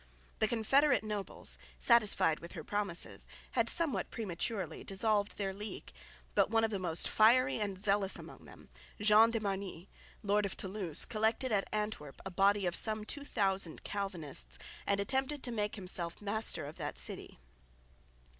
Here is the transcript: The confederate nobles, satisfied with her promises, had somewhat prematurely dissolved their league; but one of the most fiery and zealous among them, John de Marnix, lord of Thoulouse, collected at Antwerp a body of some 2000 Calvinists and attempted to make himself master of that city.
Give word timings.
The 0.39 0.47
confederate 0.47 1.03
nobles, 1.03 1.59
satisfied 1.77 2.39
with 2.39 2.53
her 2.53 2.63
promises, 2.63 3.27
had 3.51 3.69
somewhat 3.69 4.09
prematurely 4.09 4.83
dissolved 4.83 5.37
their 5.37 5.53
league; 5.53 5.93
but 6.33 6.49
one 6.49 6.63
of 6.63 6.71
the 6.71 6.79
most 6.79 7.07
fiery 7.07 7.59
and 7.59 7.77
zealous 7.79 8.15
among 8.15 8.45
them, 8.45 8.69
John 8.99 9.29
de 9.29 9.39
Marnix, 9.39 9.89
lord 10.23 10.47
of 10.47 10.53
Thoulouse, 10.57 11.05
collected 11.05 11.51
at 11.51 11.69
Antwerp 11.71 12.19
a 12.25 12.31
body 12.31 12.65
of 12.65 12.75
some 12.75 13.05
2000 13.05 13.83
Calvinists 13.83 14.57
and 14.87 14.99
attempted 14.99 15.43
to 15.43 15.51
make 15.51 15.75
himself 15.75 16.19
master 16.19 16.65
of 16.65 16.77
that 16.77 16.97
city. 16.97 17.37